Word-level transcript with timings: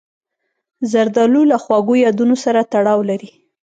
زردالو 0.91 1.41
له 1.51 1.57
خواږو 1.63 1.93
یادونو 2.05 2.35
سره 2.43 2.59
تړاو 2.71 2.99
لري. 3.09 3.29